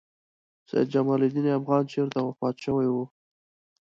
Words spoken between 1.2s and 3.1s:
الدین افغان چېرته وفات شوی و؟